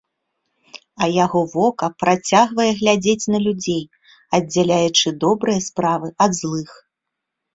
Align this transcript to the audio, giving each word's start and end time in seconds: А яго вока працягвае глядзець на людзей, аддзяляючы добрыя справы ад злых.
А 1.01 1.07
яго 1.23 1.39
вока 1.55 1.87
працягвае 2.03 2.71
глядзець 2.79 3.29
на 3.35 3.39
людзей, 3.45 3.83
аддзяляючы 4.37 5.07
добрыя 5.25 5.59
справы 5.67 6.07
ад 6.27 6.31
злых. 6.41 6.71